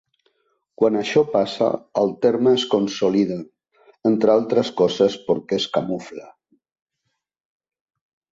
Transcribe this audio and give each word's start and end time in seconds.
Quan 0.81 0.95
això 0.99 1.21
passa 1.33 1.65
el 2.03 2.13
terme 2.25 2.53
es 2.59 2.63
consolida, 2.71 3.37
entre 4.11 4.33
altres 4.35 4.73
coses 4.81 5.17
perquè 5.27 5.59
es 5.61 5.67
camufla. 5.77 6.25